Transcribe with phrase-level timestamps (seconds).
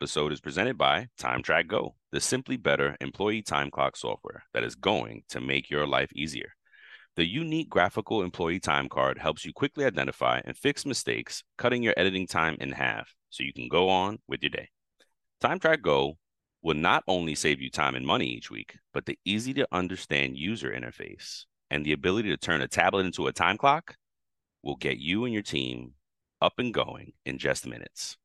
[0.00, 4.74] episode is presented by TimeTrack Go, the simply better employee time clock software that is
[4.74, 6.54] going to make your life easier.
[7.16, 11.92] The unique graphical employee time card helps you quickly identify and fix mistakes, cutting your
[11.98, 14.70] editing time in half so you can go on with your day.
[15.44, 16.16] TimeTrack Go
[16.62, 20.34] will not only save you time and money each week, but the easy to understand
[20.34, 23.96] user interface and the ability to turn a tablet into a time clock
[24.62, 25.92] will get you and your team
[26.40, 28.16] up and going in just minutes.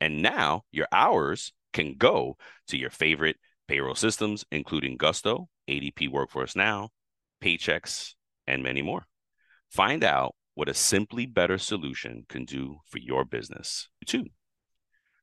[0.00, 2.36] And now your hours can go
[2.68, 3.36] to your favorite
[3.66, 6.90] payroll systems, including Gusto, ADP Workforce Now,
[7.42, 8.14] Paychex,
[8.46, 9.06] and many more.
[9.70, 14.26] Find out what a simply better solution can do for your business too.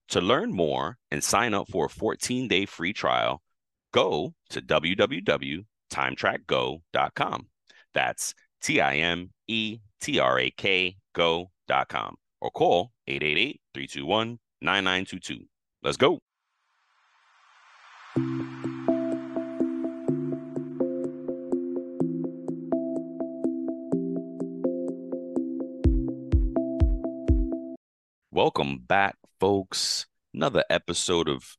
[0.09, 3.41] To learn more and sign up for a 14 day free trial,
[3.91, 7.47] go to www.timetrackgo.com.
[7.93, 15.45] That's T I M E T R A K go.com or call 888 321 9922.
[15.83, 16.19] Let's go.
[28.31, 30.05] Welcome back, folks.
[30.33, 31.55] Another episode of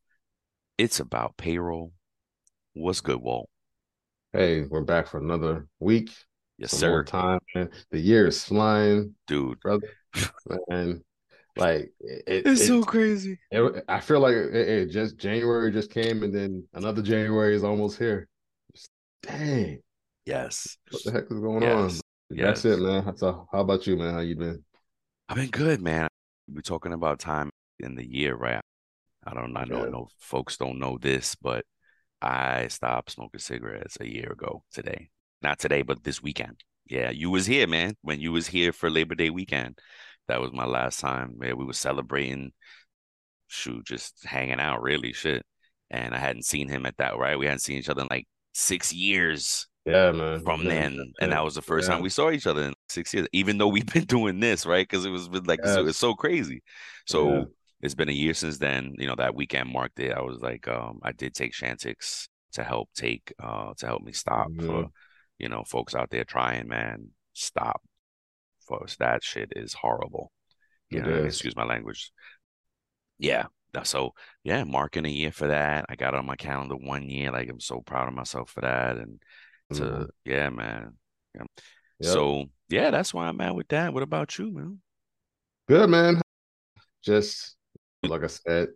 [0.77, 1.92] It's About Payroll.
[2.75, 3.48] What's good, Walt?
[4.33, 6.11] Hey, we're back for another week.
[6.59, 6.91] Yes, sir.
[6.91, 7.70] more time, man.
[7.91, 9.89] The year is flying, Dude, brother.
[10.69, 11.03] man,
[11.57, 13.39] like it, it's it- so crazy.
[13.51, 17.65] it- I feel like it, it just January just came, and then another January is
[17.65, 18.29] almost here.
[18.75, 18.91] Just-
[19.23, 19.81] dang,
[20.25, 20.77] Yes.
[20.91, 21.73] what the heck is going Yes.
[21.95, 22.01] on?
[22.37, 22.63] Yes.
[22.63, 23.17] That's it, man.
[23.17, 24.15] So, how about you, man?
[24.15, 24.65] How you been?
[25.29, 26.09] I've been good, man.
[26.48, 28.61] We're talking about time in the year, right?
[29.25, 29.91] I don't I know Yeah.
[29.91, 31.65] no folks don't know this, but
[32.23, 35.11] I stopped smoking cigarettes a year ago today.
[35.43, 36.63] Not today, but this weekend.
[36.89, 37.97] Yeah, you was here, man.
[38.03, 39.79] When you was here for Labor Day weekend.
[40.29, 41.37] That was my last time.
[41.43, 42.53] Yeah, we were celebrating
[43.49, 45.45] shoot, just hanging out, really shit.
[45.91, 47.39] And I hadn't seen him at that, right?
[47.39, 50.43] We hadn't seen each other in like six years Yeah, man.
[50.45, 51.95] from Yeah, then, and that was the first Yeah.
[51.95, 53.29] time we saw each other in six years.
[53.33, 54.89] Even though we've been doing this, right?
[54.89, 55.91] Because it was been like so, Yes.
[55.91, 56.63] it's so crazy.
[57.07, 57.45] So Yeah.
[57.83, 58.95] it's been a year since then.
[58.98, 60.13] You know that weekend marked it.
[60.13, 64.13] I was like, um, I did take Chantix to help take, uh, to help me
[64.13, 64.91] stop for, Mhm.
[65.39, 67.83] you know, folks out there trying, man, stop.
[68.67, 70.33] Folks, that shit is horrible.
[70.91, 71.27] You It know, what I mean?
[71.29, 71.35] is.
[71.35, 72.13] excuse my language.
[73.19, 73.47] Yeah.
[73.85, 75.85] So yeah, marking a year for that.
[75.89, 77.31] I got it on my calendar one year.
[77.31, 78.97] Like I'm so proud of myself for that.
[78.97, 79.21] And
[79.75, 80.09] to Mhm.
[80.25, 80.95] yeah, man.
[81.35, 81.45] Yeah.
[82.01, 82.11] Yep.
[82.13, 83.93] So yeah, that's why I'm at with that.
[83.93, 84.81] What about you, man?
[85.69, 86.21] Good, man.
[87.03, 87.57] Just
[88.03, 88.69] like I said,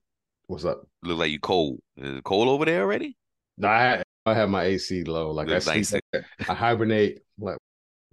[0.47, 0.87] what's up?
[1.03, 1.81] Look like you cold.
[1.97, 3.17] Is it cold over there already?
[3.57, 5.31] No, I I have my AC low.
[5.31, 6.03] Like I Looks sleep,
[6.49, 7.57] I hibernate like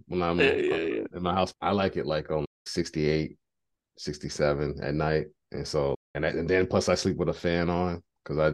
[0.06, 1.18] when I'm Yeah, yeah, yeah.
[1.18, 1.52] in my house.
[1.60, 3.36] I like it like on 68,
[3.98, 7.70] 67 at night, and so and, I, and then plus I sleep with a fan
[7.70, 8.52] on because I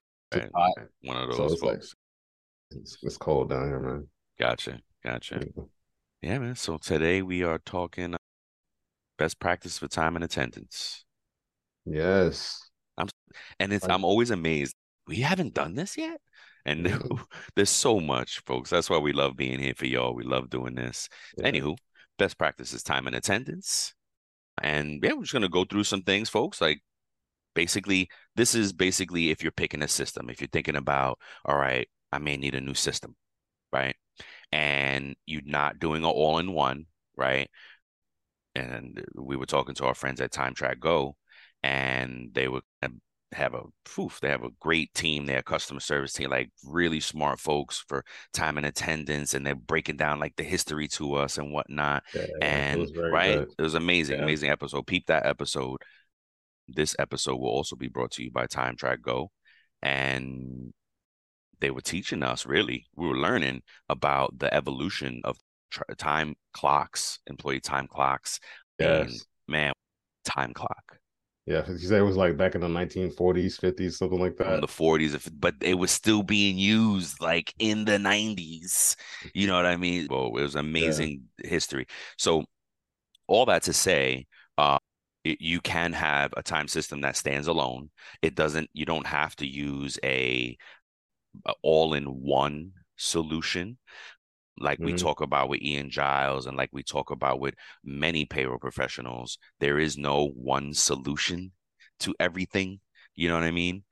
[0.54, 0.72] hot.
[1.02, 1.94] One of so those it's like folks.
[2.70, 4.08] it's, it's cold down here, man.
[4.38, 4.80] Gotcha.
[5.04, 5.44] Gotcha.
[6.22, 6.56] Yeah, man.
[6.56, 8.18] So today we are talking uh,
[9.18, 11.04] best practice for time and attendance.
[11.84, 12.58] Yes.
[12.96, 13.08] I'm,
[13.60, 14.74] And it's I'm always amazed.
[15.06, 16.20] We haven't done this yet.
[16.64, 16.86] And
[17.56, 18.70] there's so much, folks.
[18.70, 20.14] That's why we love being here for y'all.
[20.14, 21.08] We love doing this.
[21.36, 21.50] Yeah.
[21.50, 21.76] Anywho,
[22.18, 23.94] best practice is time and attendance.
[24.62, 26.60] And yeah, we're just gonna go through some things, folks.
[26.60, 26.80] Like
[27.54, 31.88] basically, this is basically if you're picking a system, if you're thinking about, all right,
[32.12, 33.16] I may need a new system,
[33.72, 33.96] right?
[34.52, 36.86] And you're not doing an all-in-one,
[37.16, 37.50] right?
[38.54, 41.16] And we were talking to our friends at Time Track Go,
[41.62, 42.62] and they would
[43.34, 47.40] have a poof, they have a great team there, customer service team, like really smart
[47.40, 51.52] folks for time and attendance, and they're breaking down like the history to us and
[51.52, 53.54] whatnot Yeah, and right good.
[53.58, 54.24] it was amazing Yeah.
[54.24, 55.78] amazing episode peep that episode
[56.68, 59.30] this episode will also be brought to you by time track go
[59.82, 60.72] and
[61.60, 65.36] they were teaching us really we were learning about the evolution of
[65.98, 68.40] time clocks employee time clocks
[68.78, 69.26] and Yes.
[69.48, 69.72] man
[70.24, 70.98] time clock
[71.46, 74.64] Yeah, you say it was like back in the 1940s, 50s, something like that.
[74.64, 78.96] the 40s but it was still being used like in the 90s
[79.32, 80.06] you know what i mean?
[80.10, 81.86] Well it was amazing history.
[82.18, 82.44] So
[83.28, 84.26] all that to say
[84.58, 84.78] uh
[85.24, 87.90] it, you can have a time system that stands alone.
[88.22, 90.56] It doesn't you don't have to use a,
[91.46, 93.78] a all-in-one solution
[94.58, 94.98] like we Mhm.
[94.98, 97.54] talk about with Ian Giles and like we talk about with
[97.84, 101.52] many payroll professionals, there is no one solution
[102.00, 102.80] to everything.
[103.14, 103.84] You know what I mean?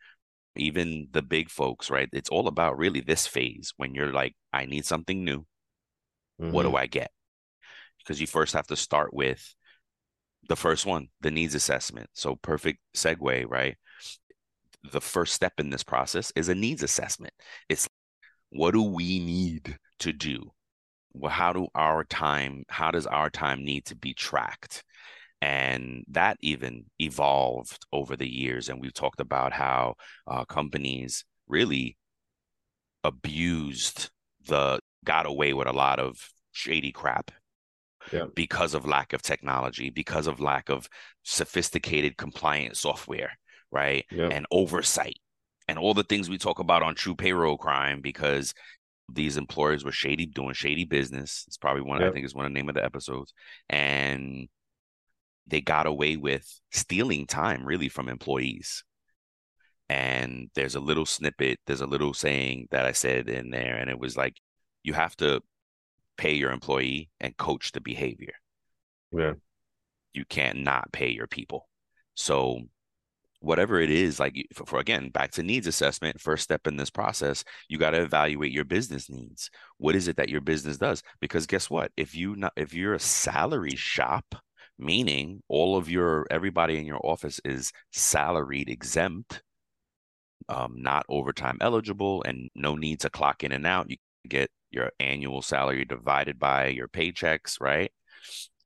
[0.56, 2.08] Even the big folks, right?
[2.12, 5.46] It's all about really this phase when you're like, I need something new.
[6.38, 6.70] What Mhm.
[6.70, 7.10] do I get?
[7.98, 9.54] Because you first have to start with
[10.48, 12.10] the first one, the needs assessment.
[12.14, 13.76] So perfect segue, right?
[14.92, 17.32] the first step in this process is a needs assessment.
[17.68, 17.88] It's
[18.50, 20.52] what do we need to do?
[21.14, 24.84] Well, how do our time, how does our time need to be tracked?
[25.40, 28.68] And that even evolved over the years.
[28.68, 29.96] And we've talked about how
[30.26, 31.96] uh, companies really
[33.04, 34.10] abused
[34.46, 36.16] the, got away with a lot of
[36.52, 37.32] shady crap
[38.12, 38.26] yeah.
[38.34, 40.88] because of lack of technology, because of lack of
[41.24, 43.32] sophisticated compliant software,
[43.70, 44.04] right?
[44.10, 44.28] Yeah.
[44.28, 45.18] And oversight
[45.68, 48.54] and all the things we talk about on true payroll crime because
[49.12, 51.44] these employers were shady doing shady business.
[51.46, 53.34] It's probably one, I think is one of the name of the episodes.
[53.68, 54.48] And
[55.46, 58.84] they got away with stealing time really from employees.
[59.88, 63.90] And there's a little snippet, there's a little saying that I said in there, and
[63.90, 64.36] it was like,
[64.82, 65.42] you have to
[66.16, 68.32] pay your employee and coach the behavior.
[69.12, 69.34] Yeah.
[70.14, 71.68] You can't not pay your people.
[72.14, 72.62] So
[73.42, 76.90] whatever it is like for, for, again back to needs assessment first step in this
[76.90, 79.50] process you got to evaluate your business needs.
[79.78, 81.02] What is it that your business does?
[81.20, 81.92] Because guess what?
[81.96, 84.34] If you not if you're a salary shop
[84.78, 89.42] meaning all of your everybody in your office is salaried exempt
[90.48, 93.96] um, not overtime eligible and no need to clock in and out you
[94.28, 97.92] get your annual salary divided by your paychecks, right?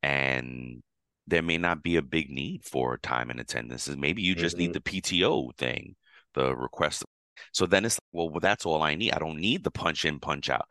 [0.02, 0.82] And
[1.26, 3.88] there may not be a big need for time and attendance.
[3.88, 4.72] Maybe you just mm-hmm.
[4.72, 5.96] need the PTO thing,
[6.34, 7.04] the request.
[7.52, 9.12] So then it's well, well, that's all I need.
[9.12, 10.66] I don't need the punch in, punch out.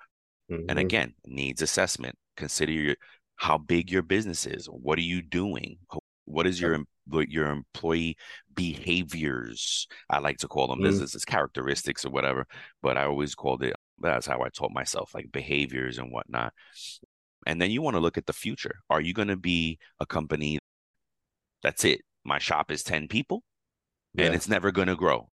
[0.51, 0.69] Mm-hmm.
[0.69, 2.15] And again, needs assessment.
[2.37, 2.95] Consider your
[3.37, 4.67] how big your business is.
[4.67, 5.77] What are you doing?
[6.25, 6.79] What is your
[7.11, 8.17] your employee
[8.55, 9.87] behaviors?
[10.09, 10.99] I like to call them mm-hmm.
[10.99, 12.47] this characteristics or whatever,
[12.81, 16.53] but I always called it that's how I taught myself, like behaviors and whatnot.
[17.45, 18.80] And then you want to look at the future.
[18.89, 20.59] Are you going to be a company
[21.62, 22.01] that's it?
[22.24, 23.44] My shop is 10 people
[24.13, 24.25] yeah.
[24.25, 25.30] and it's never going to grow.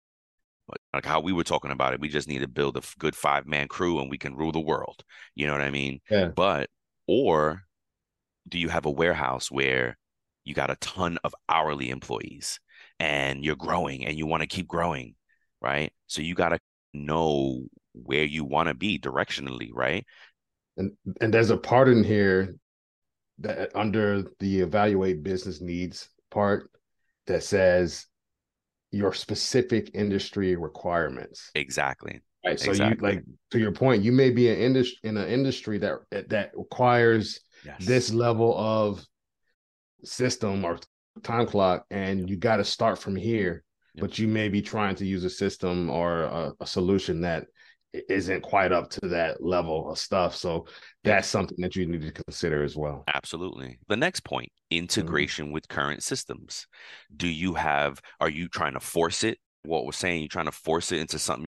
[0.95, 3.47] Like how we were talking about it, we just need to build a good five
[3.47, 5.03] man crew and we can rule the world.
[5.35, 6.01] You know what I mean?
[6.11, 6.29] Yeah.
[6.29, 6.71] But,
[7.07, 7.63] or
[8.49, 9.99] do you have a warehouse where
[10.45, 12.59] you got a ton of hourly employees
[12.99, 15.15] and you're growing and you want to keep growing?
[15.61, 15.93] Right.
[16.07, 16.59] So you got to
[16.95, 20.07] know where you want to be directionally, right?
[20.77, 22.55] And and there's a part in here
[23.39, 26.71] that under the evaluate business needs part
[27.27, 28.07] that says
[28.91, 31.51] your specific industry requirements.
[31.55, 32.21] Exactly.
[32.45, 32.59] Right.
[32.59, 33.11] So exactly.
[33.11, 36.51] you like to your point, you may be an industry in an industry that that
[36.55, 37.85] requires yes.
[37.85, 39.05] this level of
[40.05, 40.79] system or
[41.23, 43.65] time clock, and you got to start from here.
[43.95, 44.03] Yep.
[44.03, 47.47] But you may be trying to use a system or a, a solution that
[48.09, 50.35] isn't quite up to that level of stuff.
[50.35, 50.67] So
[51.05, 53.05] that's something that you need to consider as well.
[53.15, 53.79] Absolutely.
[53.89, 54.79] The next point mm-hmm.
[54.79, 55.55] integration mm-hmm.
[55.55, 56.67] with current systems.
[57.17, 59.39] Do you have, are you trying to force it?
[59.65, 61.47] What we're saying, you're trying to force it into something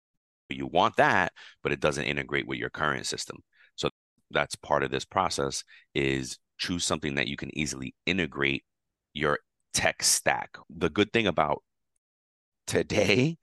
[0.49, 1.31] you want that,
[1.61, 3.37] but it doesn't integrate with your current system.
[3.75, 3.89] So
[4.31, 5.63] that's part of this process
[5.93, 8.63] is choose something that you can easily integrate
[9.13, 9.39] your
[9.73, 10.57] tech stack.
[10.69, 11.63] The good thing about
[12.67, 13.37] today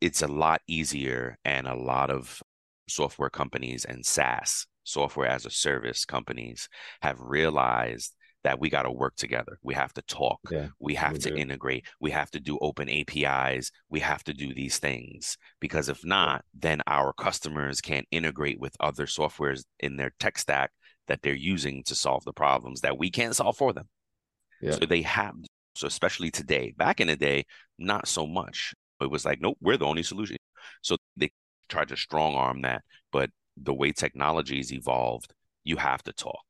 [0.00, 2.42] it's a lot easier and a lot of
[2.88, 6.68] software companies and SaaS, software as a service companies,
[7.02, 9.58] have realized that we got to work together.
[9.62, 10.40] We have to talk.
[10.50, 11.36] Yeah, we have to do.
[11.36, 11.86] integrate.
[12.00, 13.70] We have to do open APIs.
[13.90, 18.74] We have to do these things because if not, then our customers can't integrate with
[18.80, 20.70] other softwares in their tech stack
[21.06, 23.88] that they're using to solve the problems that we can't solve for them.
[24.62, 24.72] Yeah.
[24.72, 25.34] So they have
[25.74, 26.74] so especially today.
[26.76, 27.44] Back in the day,
[27.78, 28.74] not so much.
[29.00, 30.36] It was like, nope, we're the only solution.
[30.82, 31.30] So they
[31.68, 32.82] tried to strong arm that.
[33.12, 35.32] But the way technology has evolved,
[35.64, 36.40] you have to talk.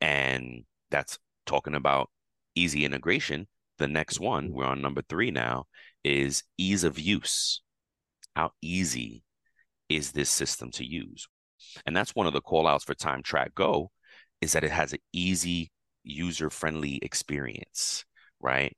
[0.00, 2.10] And that's talking about
[2.54, 3.46] easy integration.
[3.78, 4.54] The next one, mm-hmm.
[4.54, 5.64] we're on number three now,
[6.04, 7.60] is ease of use.
[8.36, 9.22] How easy
[9.88, 11.26] is this system to use?
[11.86, 13.90] And that's one of the call outs for Time Track Go
[14.40, 15.70] is that it has an easy,
[16.02, 18.04] user friendly experience,
[18.40, 18.76] right?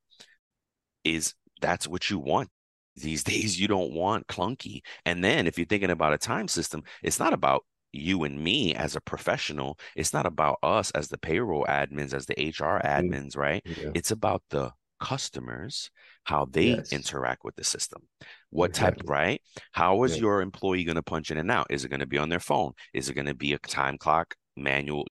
[1.04, 2.50] Is that's what you want
[2.96, 6.82] these days you don't want clunky and then if you're thinking about a time system
[7.02, 11.18] it's not about you and me as a professional it's not about us as the
[11.18, 12.86] payroll admins as the hr mm-hmm.
[12.86, 13.90] admins right yeah.
[13.94, 15.90] it's about the customers
[16.24, 16.92] how they yes.
[16.92, 18.02] interact with the system
[18.50, 19.02] what exactly.
[19.02, 20.22] type right how is yeah.
[20.22, 22.40] your employee going to punch in and out is it going to be on their
[22.40, 25.06] phone is it going to be a time clock manual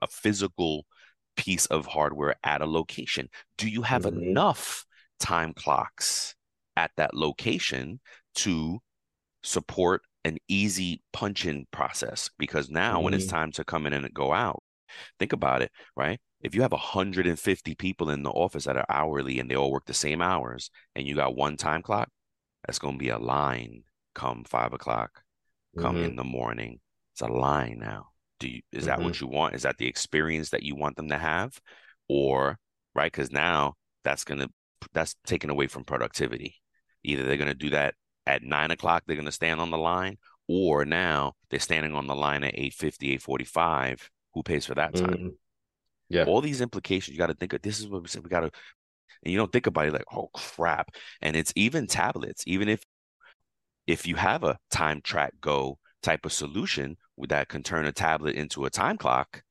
[0.00, 0.86] a physical
[1.36, 4.22] piece of hardware at a location do you have mm-hmm.
[4.22, 4.86] enough
[5.18, 6.34] time clocks
[6.76, 8.00] at that location
[8.34, 8.78] to
[9.42, 13.04] support an easy punch in process because now mm-hmm.
[13.04, 13.36] when it's mm-hmm.
[13.36, 14.62] time to come in and go out
[15.18, 19.38] think about it right if you have 150 people in the office that are hourly
[19.38, 22.08] and they all work the same hours and you got one time clock
[22.66, 23.84] That's going to be a line
[24.14, 25.22] come five o'clock,
[25.78, 26.04] come mm-hmm.
[26.04, 26.80] in the morning.
[27.14, 28.08] It's a line now.
[28.38, 28.86] Do you, is mm-hmm.
[28.86, 29.24] that what mm-hmm.
[29.24, 29.54] you want?
[29.54, 31.58] Is that the experience that you want them to have?
[32.08, 32.58] Or,
[32.94, 33.10] right?
[33.10, 33.74] Because now
[34.04, 34.48] that's going to,
[34.92, 36.56] that's taken away from productivity.
[37.04, 37.94] Either they're going to do that
[38.26, 40.18] at nine o'clock, they're going to stand on the line,
[40.48, 44.10] or now they're standing on the line at 850, 845.
[44.34, 45.10] Who pays for that time?
[45.10, 45.28] Mm-hmm.
[46.08, 46.24] Yeah.
[46.24, 48.22] All these implications, you got to think of this is what we said.
[48.22, 48.50] We got to,
[49.22, 50.90] and you don't think about it like, oh crap.
[51.20, 52.84] And it's even tablets, even if
[53.86, 56.96] if you have a time track go type of solution
[57.28, 59.42] that can turn a tablet into a time clock,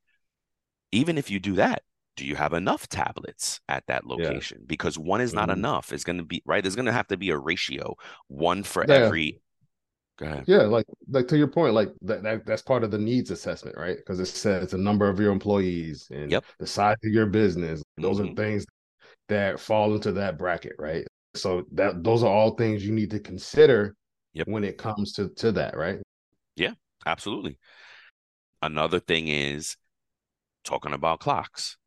[0.92, 1.84] even if you do that,
[2.20, 4.58] do you have enough tablets at that location?
[4.60, 4.66] Yeah.
[4.68, 5.60] Because one is not mm-hmm.
[5.60, 5.94] enough.
[5.94, 6.62] It's going to be right.
[6.62, 7.96] There's going to have to be a ratio,
[8.28, 8.96] one for yeah.
[8.96, 9.42] every.
[10.46, 13.78] Yeah, like like to your point, like that, that that's part of the needs assessment,
[13.78, 13.96] right?
[13.96, 16.44] Because it says the number of your employees and yep.
[16.60, 17.82] the size of your business.
[17.96, 18.34] Those mm-hmm.
[18.34, 18.66] are things
[19.30, 21.08] that fall into that bracket, right?
[21.36, 23.96] So that those are all things you need to consider
[24.34, 24.46] yep.
[24.50, 26.00] when it comes to to that, right?
[26.58, 26.74] Yeah,
[27.06, 27.58] absolutely.
[28.62, 29.78] Another thing is
[30.66, 31.78] talking about clocks.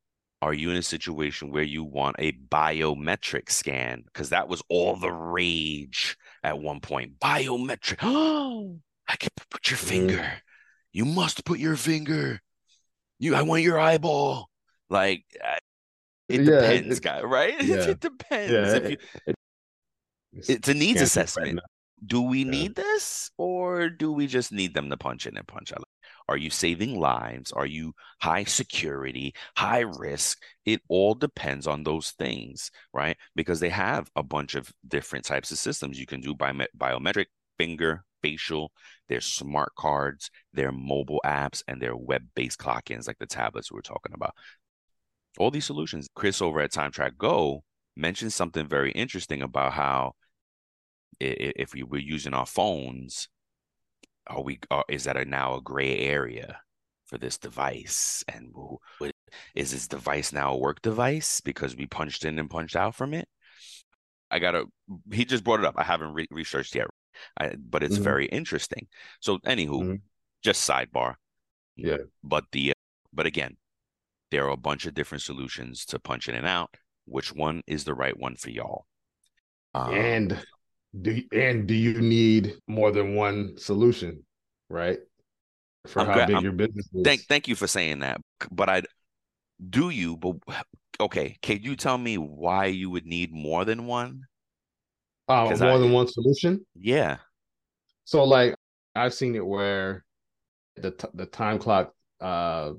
[0.43, 4.03] Are you in a situation where you want a biometric scan?
[4.05, 7.21] Because that was all the rage at one point.
[7.21, 7.99] Biometric.
[8.03, 9.87] Oh, I can put your mm-hmm.
[9.87, 10.33] finger.
[10.93, 12.41] You must put your finger.
[13.21, 14.49] You, I want your eyeball.
[14.91, 15.25] Like,
[16.29, 17.23] it yeah, depends, it, guy.
[17.23, 17.55] Right?
[17.63, 17.89] Yeah.
[17.89, 18.53] it depends.
[18.53, 18.97] Yeah, if you,
[19.29, 19.37] it,
[20.33, 21.61] it's a needs assessment
[22.05, 25.73] do we need this or do we just need them to punch in and punch
[25.73, 25.85] out?
[26.33, 27.53] Are you saving lives?
[27.53, 30.43] Are you high security, high risk?
[30.65, 33.19] It all depends on those things, right?
[33.37, 36.01] Because they have a bunch of different types of systems.
[36.01, 37.27] You can do bi- biometric,
[37.59, 38.73] finger, facial,
[39.11, 43.71] their smart cards, their mobile apps, and their web based clock ins, like the tablets
[43.71, 44.35] we were talking about.
[45.39, 46.09] All these solutions.
[46.15, 47.63] Chris over at Time Track Go
[47.95, 50.15] mentioned something very interesting about how
[51.21, 53.29] if we were using our phones,
[54.27, 54.59] are we?
[54.71, 56.61] Are, is that a, now a gray area
[57.07, 58.25] for this device?
[58.33, 58.55] And
[59.55, 63.15] is this device now a work device because we punched in and punched out from
[63.15, 63.29] it?
[64.31, 64.65] I gotta.
[65.13, 65.75] He just brought it up.
[65.77, 66.87] I haven't re- researched yet,
[67.39, 68.05] I, but it's mm-hmm.
[68.05, 68.87] very interesting.
[69.21, 69.95] So, anywho, mm-hmm.
[70.43, 71.17] just sidebar.
[71.77, 71.99] Yeah.
[72.23, 72.73] But the,
[73.13, 73.57] but again,
[74.31, 76.75] there are a bunch of different solutions to punch in and out.
[77.05, 78.87] Which one is the right one for y'all?
[79.75, 80.47] Um, and
[81.01, 84.25] do and do you need more than one solution
[84.69, 84.99] right?
[85.87, 87.03] For I'm how gra- big I'm, your business is.
[87.05, 88.21] thank thank you for saying that
[88.51, 88.83] but i
[89.69, 90.37] do you but
[91.01, 94.23] okay can you tell me why you would need more than one?
[95.29, 96.67] Uh, more I, than one solution?
[96.75, 97.19] Yeah.
[98.05, 98.55] So like
[98.95, 100.05] i've seen it where
[100.77, 102.73] the t- the time clock uh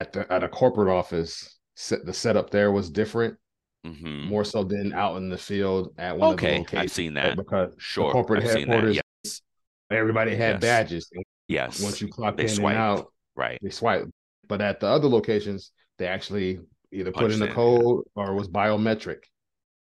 [0.00, 3.36] at the at a corporate office set, the setup there was different
[3.86, 4.28] mm-hmm.
[4.28, 6.82] more so than out in the field at one okay, of the locations.
[6.82, 9.42] I've seen that because sure, corporate I've headquarters, yes.
[9.90, 10.60] everybody had yes.
[10.60, 11.10] badges.
[11.48, 12.74] Yes, once you clock in swipe.
[12.74, 14.04] and out, right, they swipe.
[14.48, 16.60] But at the other locations, they actually
[16.90, 18.22] either put in the code yeah.
[18.22, 19.24] or was biometric.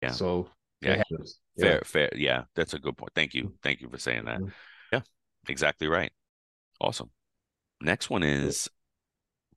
[0.01, 0.11] Yeah.
[0.11, 0.49] So
[0.81, 1.01] yeah,
[1.57, 1.79] fair, yeah.
[1.83, 2.09] fair.
[2.15, 3.11] Yeah, that's a good point.
[3.15, 4.39] Thank you, thank you for saying that.
[4.39, 4.49] Mm-hmm.
[4.91, 5.01] Yeah,
[5.47, 6.11] exactly right.
[6.79, 7.09] Awesome.
[7.81, 8.69] Next one is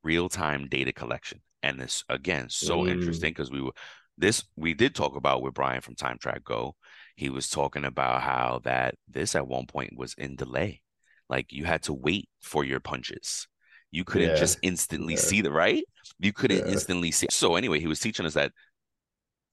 [0.02, 1.40] real time data collection.
[1.62, 2.90] And this again, so mm.
[2.90, 3.72] interesting because we were
[4.18, 6.74] this we did talk about with Brian from Time Track Go.
[7.16, 10.80] He was talking about how that this at one point was in delay.
[11.28, 13.46] Like you had to wait for your punches.
[13.90, 14.36] You couldn't yeah.
[14.36, 15.20] just instantly yeah.
[15.20, 15.84] see the right.
[16.18, 16.72] You couldn't yeah.
[16.72, 17.28] instantly see.
[17.30, 18.52] So anyway, he was teaching us that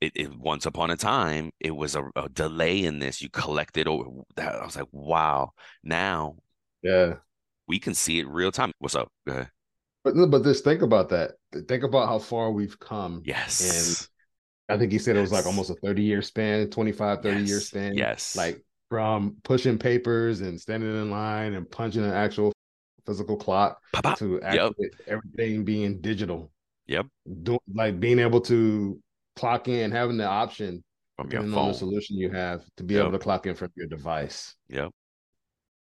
[0.02, 3.22] it, it once upon a time it was a, a delay in this.
[3.22, 4.56] You collected over that.
[4.56, 5.52] I was like, wow.
[5.84, 6.36] Now,
[6.82, 7.16] yeah,
[7.68, 8.72] we can see it real time.
[8.80, 9.12] What's up?
[9.26, 9.48] But
[10.04, 11.32] but just think about that.
[11.68, 13.22] Think about how far we've come.
[13.26, 14.10] Yes.
[14.68, 17.50] I think he said it was like almost a 30 year span, 25, 30 yes.
[17.50, 17.98] year span.
[17.98, 18.36] Yes.
[18.36, 22.52] Like from pushing papers and standing in line and punching an actual
[23.06, 24.18] physical clock Pop-pop.
[24.20, 24.74] to yep.
[25.08, 26.52] everything being digital.
[26.88, 27.08] Yep.
[27.44, 29.00] Do, like being able to
[29.36, 30.84] clock in, having the option
[31.16, 31.54] from your phone.
[31.54, 33.04] on the solution you have to be yep.
[33.04, 34.56] able to clock in from your device.
[34.70, 34.90] Yep.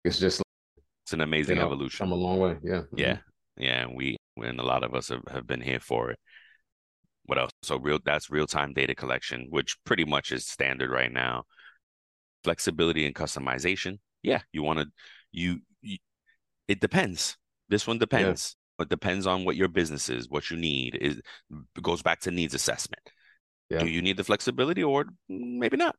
[0.04, 0.42] It's just
[1.04, 2.04] it's an amazing you know, evolution.
[2.04, 2.56] Come a long way.
[2.62, 2.82] Yeah.
[2.94, 3.12] Yeah.
[3.12, 3.62] Mm-hmm.
[3.62, 3.82] Yeah.
[3.82, 6.18] And we and a lot of us have, have been here for it
[7.30, 7.52] what else?
[7.62, 11.44] So real that's real time data collection, which pretty much is standard right now.
[12.42, 14.00] Flexibility and customization.
[14.20, 14.86] Yeah, you want to
[15.30, 15.98] you, you,
[16.66, 17.36] it depends.
[17.68, 18.56] This one depends.
[18.78, 18.82] Yeah.
[18.82, 20.98] It depends on what your business is, what you need.
[21.00, 23.02] Is it goes back to needs assessment.
[23.68, 23.78] Yeah.
[23.78, 25.94] Do you need the flexibility or maybe not?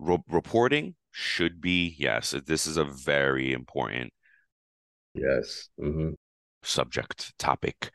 [0.00, 2.34] Re- reporting should be yes.
[2.44, 4.12] This is a very important
[5.14, 6.10] yes mm-hmm.
[6.64, 7.92] subject topic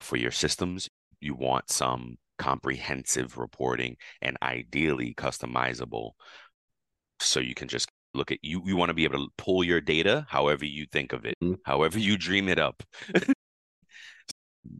[0.00, 0.90] for your systems
[1.22, 6.12] you want some comprehensive reporting and ideally customizable
[7.20, 9.80] So you can just look at you you want to be able to pull your
[9.80, 11.54] data however you think of it, mm-hmm.
[11.64, 12.82] however you dream it up.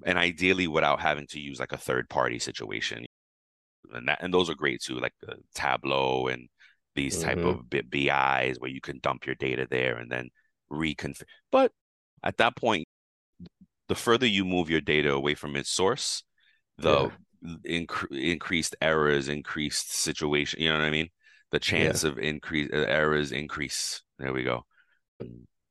[0.05, 3.05] and ideally without having to use like a third party situation.
[3.93, 6.49] And that and those are great too, like the Tableau and
[6.95, 7.49] these type mm-hmm.
[7.49, 10.29] of BIs where you can dump your data there and then
[10.71, 11.25] reconfigure.
[11.51, 11.73] But
[12.23, 12.87] at that point,
[13.89, 16.23] the further you move your data away from its source,
[16.79, 17.11] the
[17.43, 17.81] yeah.
[17.81, 20.61] inc- increased errors, increased situation.
[20.61, 21.09] You know what I mean?
[21.51, 22.11] The chance yeah.
[22.11, 24.03] of increase uh, errors increase.
[24.19, 24.65] There we go.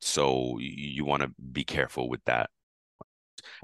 [0.01, 2.50] So you, want to be careful with that.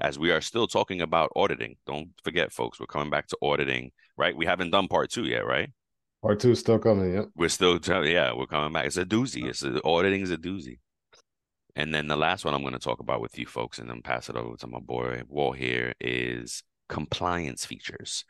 [0.00, 3.90] As we are still talking about auditing, don't forget, folks, we're coming back to auditing,
[4.16, 4.36] right?
[4.36, 5.70] We haven't done part two yet, right?
[6.22, 7.14] Part two is still coming.
[7.14, 7.28] Yep.
[7.36, 8.86] We're still, yeah, we're coming back.
[8.86, 9.46] It's a doozy.
[9.48, 10.78] It's a, auditing is a doozy.
[11.76, 14.02] And then the last one I'm going to talk about with you folks, and then
[14.02, 18.24] pass it over to my boy Walt here, is compliance features.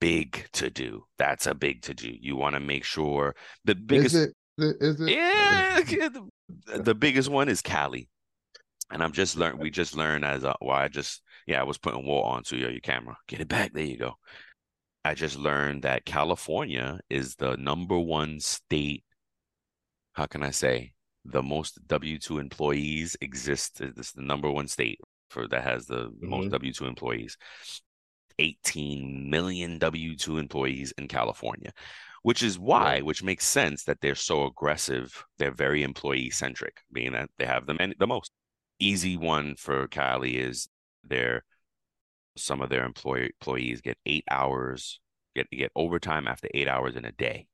[0.00, 1.04] Big to do.
[1.18, 2.10] That's a big to do.
[2.18, 3.34] You want to make sure
[3.64, 4.14] the biggest.
[4.14, 4.34] Is it?
[4.58, 5.10] Is it?
[5.10, 5.80] Yeah,
[6.66, 8.08] the, the biggest one is Cali,
[8.90, 9.58] and I'm just learned.
[9.58, 10.76] We just learned as a, well.
[10.76, 13.16] I just yeah, I was putting Walt onto your, your camera.
[13.28, 13.72] Get it back.
[13.72, 14.14] There you go.
[15.04, 19.04] I just learned that California is the number one state.
[20.14, 20.92] How can I say?
[21.24, 23.78] the most W two employees exist.
[23.78, 25.00] This is the number one state
[25.30, 26.28] for that has the mm-hmm.
[26.28, 27.36] most W two employees.
[28.38, 31.72] 18 million W two employees in California,
[32.22, 35.24] which is why, which makes sense that they're so aggressive.
[35.38, 38.32] They're very employee centric, being that they have the many, the most.
[38.82, 40.68] Easy one for Cali is
[41.04, 41.44] their
[42.36, 45.00] some of their employee employees get eight hours,
[45.36, 47.46] get get overtime after eight hours in a day.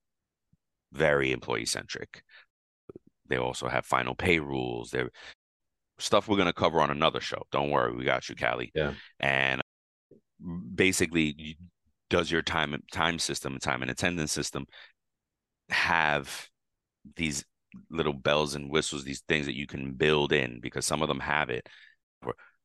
[0.93, 2.23] Very employee centric.
[3.29, 4.91] They also have final pay rules.
[4.91, 5.11] There
[5.99, 7.43] stuff we're going to cover on another show.
[7.53, 8.71] Don't worry, we got you, Cali.
[8.75, 8.95] Yeah.
[9.21, 9.63] And
[10.75, 11.59] basically,
[12.11, 14.67] does your time time system, time and attendance system,
[15.71, 16.49] have
[17.17, 17.45] these
[17.91, 20.61] little bells and whistles, these things that you can build in?
[20.61, 21.69] Because some of them have it.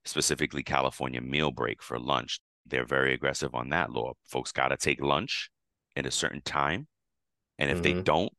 [0.04, 2.40] Specifically, California meal break for lunch.
[2.66, 4.14] They're very aggressive on that law.
[4.28, 5.50] Folks got to take lunch
[5.96, 6.88] at a certain time,
[7.60, 7.98] and if mm-hmm.
[7.98, 8.32] they don't,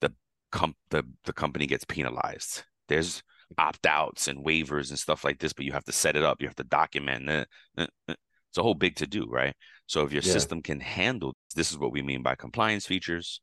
[0.00, 0.12] the
[0.50, 2.64] com- the the company gets penalized.
[2.88, 3.22] There's
[3.56, 6.40] opt outs and waivers and stuff like this, but you have to set it up.
[6.40, 7.48] You have to document it.
[7.78, 8.14] Eh, eh.
[8.50, 9.54] It's a whole big to do, right?
[9.86, 10.32] So if your yeah.
[10.32, 13.40] system can handle this, is what we mean by compliance features,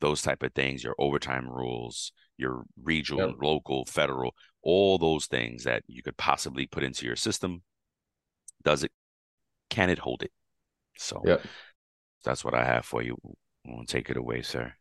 [0.00, 3.36] those type of things, your overtime rules, your regional, yep.
[3.42, 7.62] local, federal, all those things that you could possibly put into your system.
[8.62, 8.92] Does it?
[9.70, 10.32] Can it hold it?
[10.98, 11.42] So yep.
[12.24, 13.16] that's what I have for you.
[13.68, 14.72] I'll take it away, sir.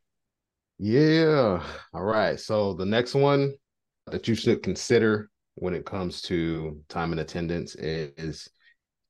[0.77, 1.63] Yeah.
[1.93, 2.39] All right.
[2.39, 3.53] So the next one
[4.15, 8.47] that you should consider when it comes to time and attendance is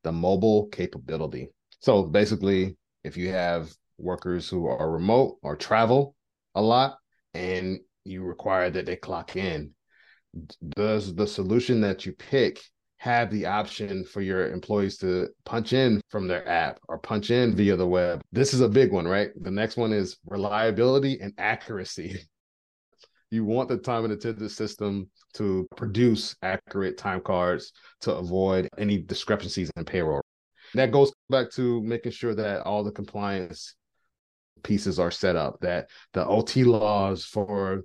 [0.03, 1.51] the mobile capability.
[1.79, 6.15] So basically, if you have workers who are remote or travel
[6.55, 6.97] a lot
[7.35, 9.75] and you require that they clock in,
[10.69, 12.63] does the solution that you pick
[12.97, 17.55] have the option for your employees to punch in from their app or punch in
[17.55, 18.23] via the web.
[18.31, 19.29] This is a big one, right?
[19.39, 22.21] The next one is reliability and accuracy.
[23.31, 28.97] you want the time and attendance system to produce accurate time cards to avoid any
[28.97, 30.21] discrepancies in payroll.
[30.73, 33.75] That goes back to making sure that all the compliance
[34.63, 37.83] pieces are set up, that the OT laws for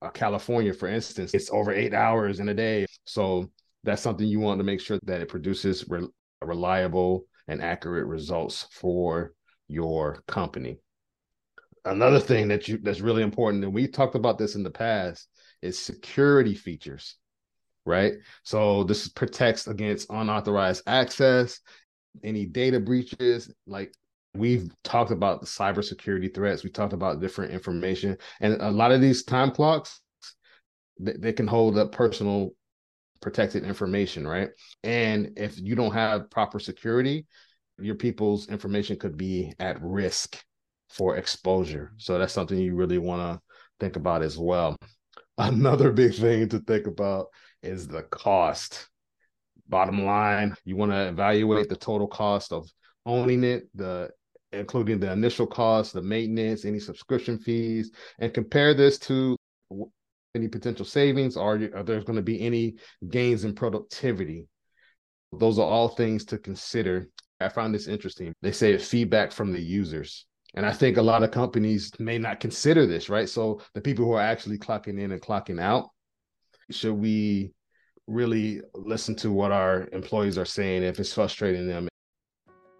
[0.00, 2.86] uh, California, for instance, it's over eight hours in a day.
[3.04, 3.50] So
[3.84, 6.08] that's something you want to make sure that it produces re-
[6.42, 9.32] reliable and accurate results for
[9.68, 10.78] your company.
[11.84, 15.28] Another thing that you that's really important, and we talked about this in the past,
[15.62, 17.16] is security features,
[17.84, 18.14] right?
[18.44, 21.60] So this protects against unauthorized access,
[22.22, 23.92] any data breaches, like
[24.34, 28.98] we've talked about the cybersecurity threats we talked about different information and a lot of
[28.98, 30.00] these time clocks
[30.98, 32.52] they, they can hold up personal
[33.20, 34.50] protected information, right?
[34.82, 37.26] And if you don't have proper security,
[37.78, 40.42] your people's information could be at risk
[40.92, 41.92] for exposure.
[41.96, 43.40] So that's something you really want to
[43.80, 44.76] think about as well.
[45.38, 47.26] Another big thing to think about
[47.62, 48.88] is the cost.
[49.68, 52.68] Bottom line, you want to evaluate the total cost of
[53.06, 54.10] owning it, the
[54.52, 59.34] including the initial cost, the maintenance, any subscription fees, and compare this to
[60.34, 62.74] any potential savings or are there going to be any
[63.10, 64.46] gains in productivity
[65.32, 67.06] those are all things to consider
[67.40, 71.22] i found this interesting they say feedback from the users and i think a lot
[71.22, 75.12] of companies may not consider this right so the people who are actually clocking in
[75.12, 75.88] and clocking out
[76.70, 77.52] should we
[78.06, 81.88] really listen to what our employees are saying if it's frustrating them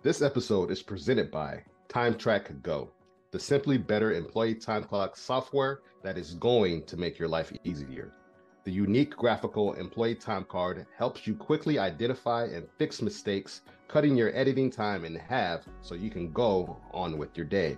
[0.02, 2.90] this episode is presented by time track go
[3.32, 8.12] the simply better employee time clock software that is going to make your life easier.
[8.64, 14.34] The unique graphical employee time card helps you quickly identify and fix mistakes, cutting your
[14.36, 17.76] editing time in half so you can go on with your day.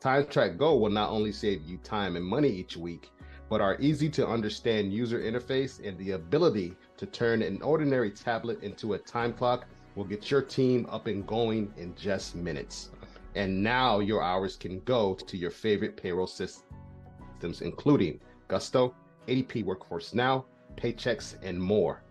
[0.00, 3.10] Time Track Go will not only save you time and money each week,
[3.50, 8.62] but our easy to understand user interface and the ability to turn an ordinary tablet
[8.62, 12.90] into a time clock will get your team up and going in just minutes.
[13.34, 18.94] And now your hours can go to your favorite payroll systems, including Gusto,
[19.26, 20.44] ADP Workforce Now,
[20.76, 22.04] Paychex, and more.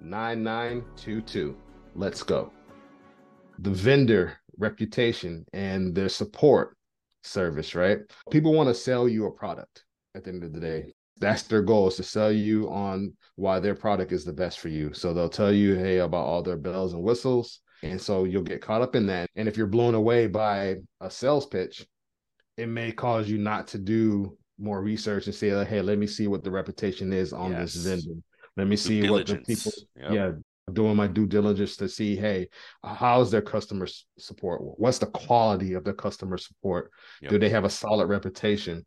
[0.01, 1.57] 9922.
[1.95, 2.51] Let's go.
[3.59, 6.77] The vendor reputation and their support
[7.23, 7.99] service, right?
[8.31, 9.83] People want to sell you a product
[10.15, 10.93] at the end of the day.
[11.17, 14.69] That's their goal is to sell you on why their product is the best for
[14.69, 14.93] you.
[14.93, 17.61] So they'll tell you, hey, about all their bells and whistles.
[17.83, 19.29] And so you'll get caught up in that.
[19.35, 21.85] And if you're blown away by a sales pitch,
[22.57, 26.27] it may cause you not to do more research and say, hey, let me see
[26.27, 27.73] what the reputation is on yes.
[27.73, 28.19] this vendor.
[28.57, 30.11] Let me see what the people, yep.
[30.11, 30.31] yeah,
[30.73, 32.47] doing my due diligence to see, hey,
[32.83, 34.61] how's their customer support?
[34.79, 36.91] What's the quality of their customer support?
[37.21, 37.31] Yep.
[37.31, 38.85] Do they have a solid reputation?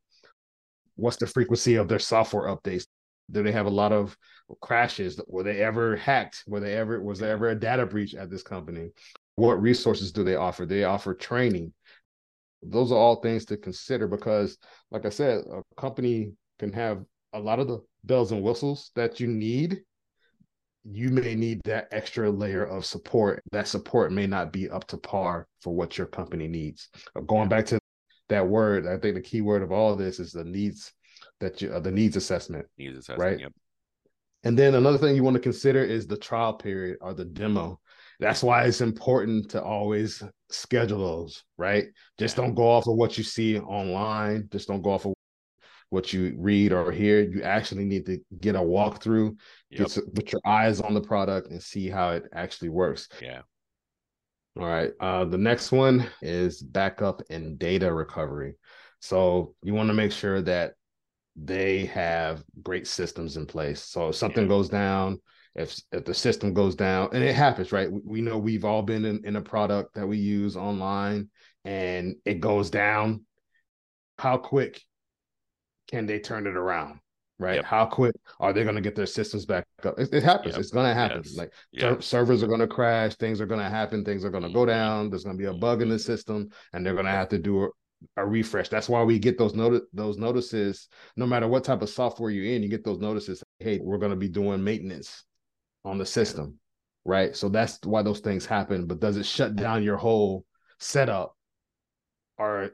[0.96, 2.86] What's the frequency of their software updates?
[3.30, 4.16] Do they have a lot of
[4.60, 5.20] crashes?
[5.28, 6.42] Were they ever hacked?
[6.46, 8.90] Were they ever was there ever a data breach at this company?
[9.36, 10.66] What resources do they offer?
[10.66, 11.72] They offer training.
[12.62, 14.58] Those are all things to consider because,
[14.90, 19.20] like I said, a company can have a lot of the bells and whistles that
[19.20, 19.82] you need
[20.84, 23.42] you may need that extra layer of support.
[23.52, 26.88] That support may not be up to par for what your company needs.
[27.16, 27.80] Uh, going back to
[28.28, 30.92] that word, I think the key word of all of this is the needs
[31.40, 32.66] that you uh, the needs assessment.
[32.78, 33.40] Needs assessment, right?
[33.40, 33.52] Yep.
[34.44, 37.80] And then another thing you want to consider is the trial period or the demo.
[38.20, 41.86] That's why it's important to always schedule those, right?
[42.18, 44.48] Just don't go off of what you see online.
[44.50, 45.14] Just don't go off of
[45.90, 47.20] what you read or hear.
[47.22, 49.36] You actually need to get a walkthrough,
[49.70, 49.80] yep.
[49.80, 53.08] get to, put your eyes on the product and see how it actually works.
[53.22, 53.42] Yeah.
[54.58, 54.90] All right.
[55.00, 58.54] Uh, the next one is backup and data recovery.
[59.00, 60.74] So you want to make sure that
[61.36, 63.82] they have great systems in place.
[63.82, 64.48] So if something yeah.
[64.48, 65.20] goes down,
[65.54, 67.90] if if the system goes down, and it happens, right?
[67.90, 71.30] We, we know we've all been in, in a product that we use online
[71.64, 73.24] and it goes down.
[74.18, 74.80] How quick
[75.90, 77.00] can they turn it around?
[77.40, 77.56] Right?
[77.56, 77.64] Yep.
[77.66, 79.96] How quick are they going to get their systems back up?
[79.96, 80.54] It, it happens.
[80.54, 80.60] Yep.
[80.60, 81.22] It's going to happen.
[81.24, 81.36] Yes.
[81.36, 82.02] Like yep.
[82.02, 83.14] servers are going to crash.
[83.14, 84.04] Things are going to happen.
[84.04, 84.70] Things are going to go mm-hmm.
[84.70, 85.10] down.
[85.10, 87.38] There's going to be a bug in the system, and they're going to have to
[87.38, 87.68] do a,
[88.16, 88.68] a refresh.
[88.68, 90.88] That's why we get those notice those notices.
[91.16, 93.44] No matter what type of software you're in, you get those notices.
[93.60, 95.22] Hey, we're going to be doing maintenance
[95.84, 96.58] on the system,
[97.04, 97.36] right?
[97.36, 98.86] So that's why those things happen.
[98.86, 100.44] But does it shut down your whole
[100.80, 101.36] setup,
[102.36, 102.70] or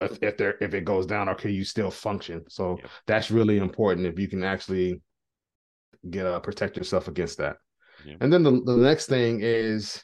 [0.00, 2.88] if, if there if it goes down or can you still function so yeah.
[3.06, 5.00] that's really important if you can actually
[6.10, 7.56] get uh, protect yourself against that
[8.04, 8.14] yeah.
[8.20, 10.02] and then the, the next thing is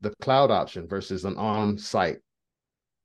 [0.00, 2.18] the cloud option versus an on-site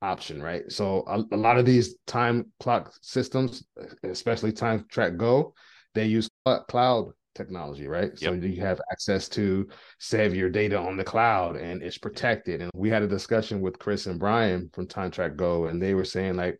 [0.02, 3.64] option right so a, a lot of these time clock systems
[4.04, 5.54] especially time track go
[5.96, 6.30] they use
[6.68, 8.12] cloud technology, right?
[8.18, 8.42] Yep.
[8.42, 9.68] So you have access to
[10.00, 12.62] save your data on the cloud and it's protected.
[12.62, 15.94] And we had a discussion with Chris and Brian from Time Track Go, and they
[15.94, 16.60] were saying like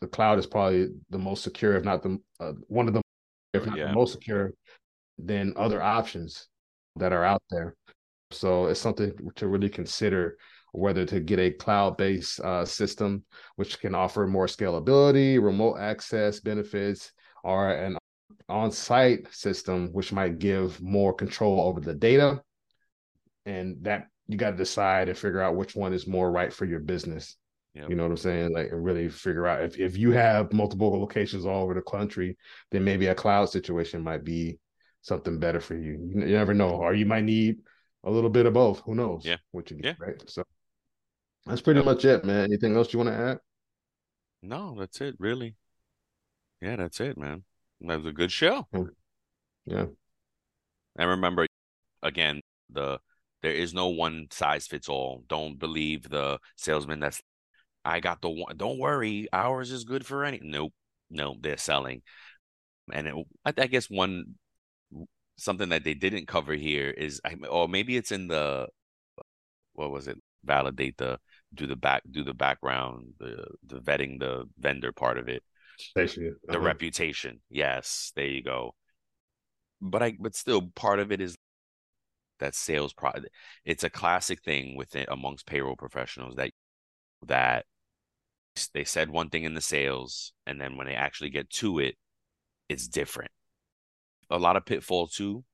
[0.00, 3.02] the cloud is probably the most secure, if not the uh, one of the,
[3.52, 3.88] if not yeah.
[3.88, 4.52] the most secure,
[5.18, 6.48] than other options
[6.96, 7.74] that are out there.
[8.30, 10.36] So it's something to really consider
[10.72, 17.12] whether to get a cloud-based uh, system which can offer more scalability, remote access benefits,
[17.44, 17.96] or an
[18.48, 22.42] on-site system, which might give more control over the data,
[23.46, 26.64] and that you got to decide and figure out which one is more right for
[26.64, 27.36] your business.
[27.74, 27.90] Yep.
[27.90, 28.52] You know what I'm saying?
[28.52, 32.36] Like, and really figure out if if you have multiple locations all over the country,
[32.70, 34.58] then maybe a cloud situation might be
[35.02, 35.92] something better for you.
[35.92, 37.58] You, you never know, or you might need
[38.04, 38.80] a little bit of both.
[38.80, 39.24] Who knows?
[39.24, 39.36] Yeah.
[39.50, 40.06] What you get, yeah.
[40.06, 40.30] right?
[40.30, 40.44] So
[41.46, 41.86] that's pretty yep.
[41.86, 42.44] much it, man.
[42.44, 43.38] Anything else you want to add?
[44.42, 45.56] No, that's it, really.
[46.60, 47.42] Yeah, that's it, man.
[47.86, 48.66] That was a good show.
[49.66, 49.86] Yeah.
[50.96, 51.46] And remember,
[52.02, 52.98] again, the
[53.42, 55.24] there is no one size fits all.
[55.28, 57.20] Don't believe the salesman that's
[57.84, 58.56] I got the one.
[58.56, 60.40] Don't worry, ours is good for any.
[60.42, 60.72] Nope,
[61.10, 62.02] no, they're selling,
[62.92, 64.36] and it, I, I guess one
[65.36, 67.20] something that they didn't cover here is,
[67.50, 68.68] or maybe it's in the,
[69.74, 70.16] what was it?
[70.44, 71.18] Validate the
[71.54, 75.42] do the back do the background the the vetting the vendor part of it
[75.94, 76.52] Basically, uh-huh.
[76.52, 77.40] the reputation.
[77.50, 78.74] Yes there you go.
[79.80, 81.36] But i but still part of it is
[82.40, 83.12] that sales pro
[83.64, 86.50] it's a classic thing within amongst payroll professionals that
[87.26, 87.64] that
[88.72, 91.96] they said one thing in the sales and then when they actually get to it
[92.68, 93.30] it's different.
[94.30, 95.44] A lot of pitfall too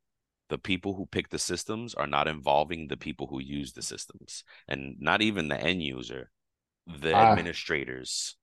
[0.49, 4.45] the people who pick the systems are not involving the people who use the systems
[4.69, 6.31] and not even the end user
[6.87, 8.37] the uh, administrators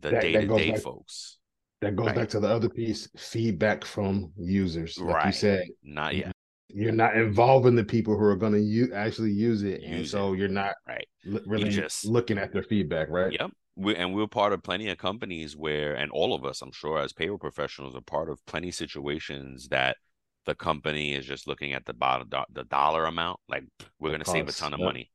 [0.00, 1.38] the that, day-to-day that folks
[1.80, 2.16] that goes right.
[2.16, 5.26] back to the other piece feedback from users like right.
[5.26, 6.32] you said not yet
[6.68, 10.08] you're not involving the people who are going to u- actually use it use and
[10.08, 10.38] so it.
[10.38, 11.06] you're not right
[11.46, 14.98] really just looking at their feedback right yep we, and we're part of plenty of
[14.98, 18.68] companies where and all of us i'm sure as payroll professionals are part of plenty
[18.68, 19.96] of situations that
[20.44, 23.64] the company is just looking at the bottom the dollar amount like
[23.98, 24.86] we're going to save a ton of yep.
[24.86, 25.10] money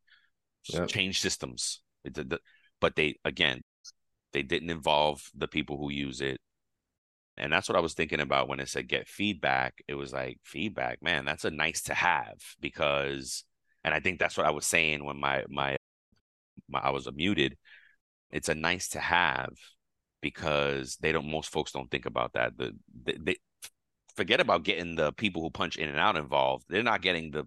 [0.69, 0.87] yep.
[0.87, 1.81] change systems
[2.79, 3.61] but they again
[4.33, 6.39] they didn't involve the people who use it
[7.37, 10.39] and that's what i was thinking about when it said get feedback it was like
[10.43, 13.43] feedback man that's a nice to have because
[13.83, 15.75] and i think that's what i was saying when my my,
[16.69, 17.57] my i was muted
[18.31, 19.53] it's a nice to have
[20.21, 23.35] because they don't most folks don't think about that the they, they
[24.17, 26.65] forget about getting the people who punch in and out involved.
[26.67, 27.45] They're not getting the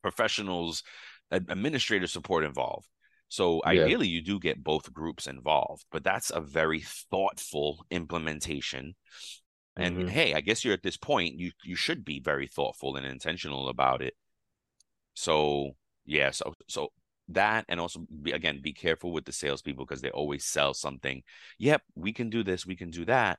[0.00, 0.82] professionals,
[1.30, 2.86] administrator support involved.
[3.28, 3.82] So yeah.
[3.82, 8.94] ideally, you do get both groups involved, but that's a very thoughtful implementation.
[9.76, 10.08] And mm-hmm.
[10.08, 11.38] hey, I guess you're at this point.
[11.38, 14.14] You you should be very thoughtful and intentional about it.
[15.14, 15.72] So
[16.06, 16.88] yeah, so so
[17.28, 21.22] that and also be, again be careful with the salespeople because they always sell something.
[21.58, 23.38] Yep, we can do this, we can do that,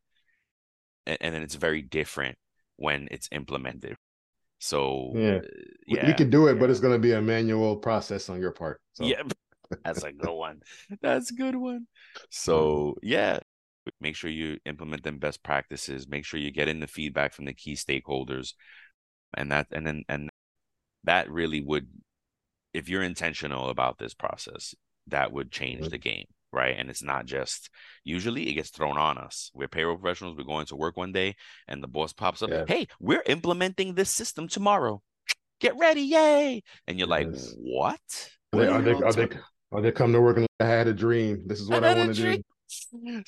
[1.06, 2.38] and, and then it's very different
[2.76, 3.96] when it's implemented.
[4.60, 5.42] So yeah, uh,
[5.88, 6.60] yeah you can do it, yeah.
[6.60, 8.80] but it's going to be a manual process on your part.
[8.94, 9.06] So.
[9.06, 9.24] Yeah,
[9.84, 10.62] that's a good one.
[11.02, 11.88] That's a good one.
[12.30, 13.40] So yeah,
[14.02, 16.08] make sure you implement them best practices.
[16.08, 18.54] Make sure you get in the feedback from the key stakeholders,
[19.36, 20.30] and that and then and
[21.04, 21.88] that really would,
[22.74, 24.76] if you're intentional about this process,
[25.08, 25.90] that would change mm-hmm.
[25.90, 26.76] the game right?
[26.78, 27.70] And it's not just
[28.04, 29.52] usually it gets thrown on us.
[29.54, 30.36] We're payroll professionals.
[30.38, 31.36] We're going to work one day,
[31.68, 32.66] and the boss pops up, yeah.
[32.68, 35.02] "Hey, we're implementing this system tomorrow.
[35.60, 38.00] Get ready, yay!" And you're like, "What?
[38.54, 39.30] Are they, are they,
[39.72, 41.44] are they come to work and I had a dream?
[41.46, 42.42] This is what I, I want to
[43.02, 43.24] do."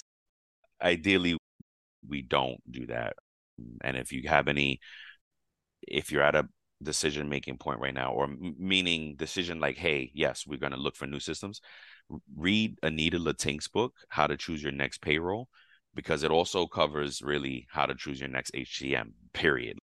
[0.82, 1.38] Ideally,
[2.08, 3.14] we don't do that.
[3.84, 4.80] And if you have any,
[5.88, 6.48] if you're at a
[6.82, 10.96] decision making point right now, or meaning decision like, "Hey, yes, we're going to look
[10.96, 11.62] for new systems."
[12.36, 15.48] read Anita Lettink's book, How to Choose Your Next Payroll,
[15.94, 19.78] because it also covers really how to choose your next HCM, period.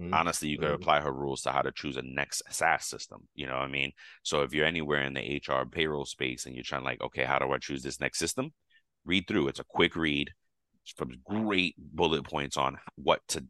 [0.00, 0.14] Mm-hmm.
[0.14, 0.82] Honestly, you could mm-hmm.
[0.82, 3.28] apply her rules to how to choose a next SaaS system.
[3.34, 3.92] You know what I mean?
[4.22, 7.38] So if you're anywhere in the HR payroll space and you're trying like, okay, how
[7.38, 8.52] do I choose this next system?
[9.04, 9.48] Read through.
[9.48, 10.30] It's a quick read
[10.96, 13.44] from great bullet points on what to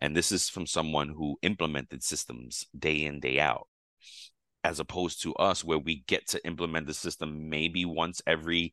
[0.00, 3.66] and this is from someone who implemented systems day in day out
[4.62, 8.72] as opposed to us where we get to implement the system maybe once every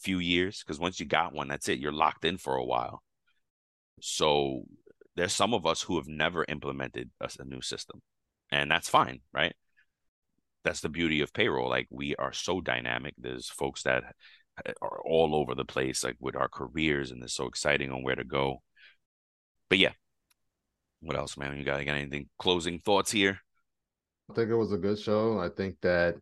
[0.00, 3.02] few years because once you got one that's it you're locked in for a while
[4.00, 4.64] so
[5.16, 8.00] there's some of us who have never implemented a, a new system
[8.50, 9.54] and that's fine right?
[10.64, 14.04] That's the beauty of payroll like we are so dynamic there's folks that
[14.80, 18.14] are all over the place like with our careers and it's so exciting on where
[18.14, 18.62] to go.
[19.68, 19.92] But yeah.
[21.00, 21.56] What else man?
[21.56, 23.38] You got, you got anything closing thoughts here?
[24.30, 25.38] I think it was a good show.
[25.38, 26.14] I think that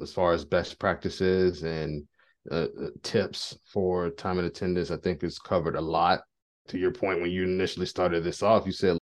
[0.00, 2.06] as far as best practices and
[2.50, 6.22] uh, uh, tips for time and attendance, I think it's covered a lot.
[6.68, 8.98] To your point, when you initially started this off, you said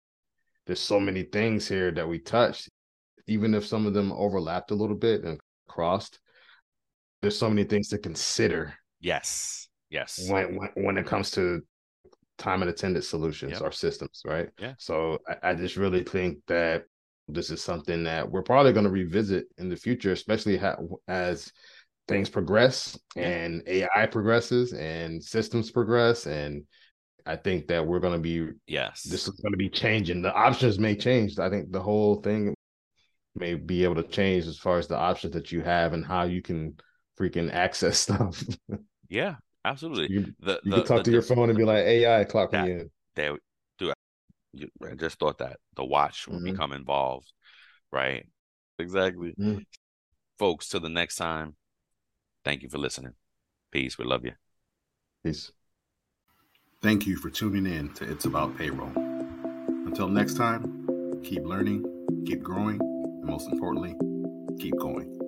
[0.66, 2.68] there's so many things here that we touched,
[3.26, 6.18] even if some of them overlapped a little bit and crossed.
[7.22, 8.74] There's so many things to consider.
[9.00, 9.68] Yes.
[9.90, 10.28] Yes.
[10.28, 11.62] When when, when it comes to
[12.38, 13.62] time and attendance solutions yep.
[13.62, 14.48] or systems, right?
[14.58, 14.74] Yeah.
[14.78, 16.84] So I, I just really think that
[17.28, 20.76] this is something that we're probably going to revisit in the future, especially ha-
[21.08, 21.50] as
[22.06, 26.26] things progress and AI progresses and systems progress.
[26.26, 26.64] And
[27.26, 30.22] I think that we're going to be, yes, this is going to be changing.
[30.22, 31.38] The options may change.
[31.38, 32.54] I think the whole thing
[33.34, 36.24] may be able to change as far as the options that you have and how
[36.24, 36.76] you can
[37.18, 38.44] freaking access stuff.
[39.08, 40.14] yeah, absolutely.
[40.14, 42.52] You, the, you the, can talk the, to your phone and be like, AI, clock
[42.52, 42.90] me in.
[43.16, 43.36] There,
[44.82, 46.52] I just thought that the watch would mm-hmm.
[46.52, 47.32] become involved,
[47.90, 48.26] right?
[48.78, 49.34] Exactly.
[49.38, 49.58] Mm-hmm.
[50.38, 51.56] Folks, till the next time,
[52.44, 53.12] thank you for listening.
[53.70, 53.98] Peace.
[53.98, 54.32] We love you.
[55.24, 55.50] Peace.
[56.84, 58.92] Thank you for tuning in to It's About Payroll.
[59.86, 61.82] Until next time, keep learning,
[62.26, 63.94] keep growing, and most importantly,
[64.60, 65.23] keep going.